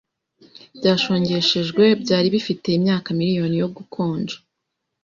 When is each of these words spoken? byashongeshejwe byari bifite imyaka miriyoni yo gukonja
byashongeshejwe 0.77 1.83
byari 2.03 2.27
bifite 2.35 2.67
imyaka 2.77 3.07
miriyoni 3.19 3.55
yo 3.61 3.67
gukonja 3.75 4.35